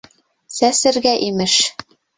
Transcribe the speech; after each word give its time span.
—Сәсергә, 0.59 1.15
имеш! 1.31 1.63